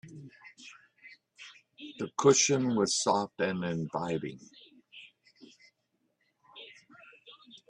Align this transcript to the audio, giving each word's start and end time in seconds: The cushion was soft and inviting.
The 1.99 2.09
cushion 2.17 2.75
was 2.75 2.99
soft 3.03 3.39
and 3.41 3.63
inviting. 3.63 4.39